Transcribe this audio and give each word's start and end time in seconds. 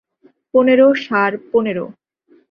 পনেরো, 0.53 0.87
সার, 0.95 1.31
পনেরো? 1.51 1.85